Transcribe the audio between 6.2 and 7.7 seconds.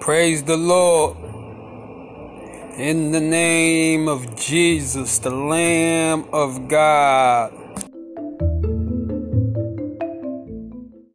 of God.